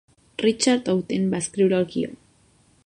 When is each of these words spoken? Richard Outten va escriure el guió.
Richard 0.45 0.89
Outten 0.93 1.29
va 1.35 1.43
escriure 1.45 1.79
el 1.83 1.87
guió. 1.95 2.13